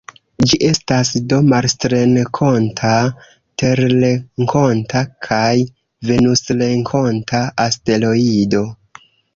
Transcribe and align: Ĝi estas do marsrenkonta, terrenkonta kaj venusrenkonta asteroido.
Ĝi 0.51 0.57
estas 0.67 1.09
do 1.33 1.37
marsrenkonta, 1.49 2.95
terrenkonta 3.63 5.05
kaj 5.29 5.55
venusrenkonta 6.13 7.47
asteroido. 7.71 8.69